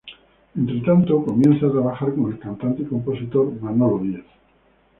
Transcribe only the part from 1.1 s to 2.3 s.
comienza a trabajar